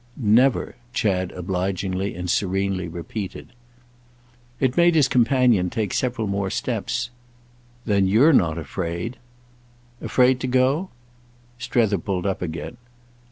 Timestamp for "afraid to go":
10.01-10.89